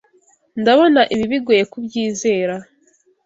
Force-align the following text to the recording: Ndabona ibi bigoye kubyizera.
Ndabona 0.61 1.01
ibi 1.13 1.25
bigoye 1.31 1.63
kubyizera. 1.71 2.55